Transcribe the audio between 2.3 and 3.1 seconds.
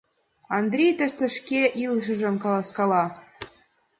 каласкала: